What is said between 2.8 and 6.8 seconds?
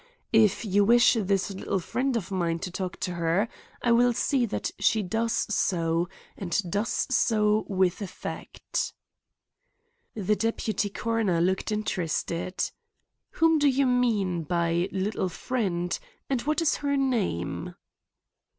to her, I will see that she does so and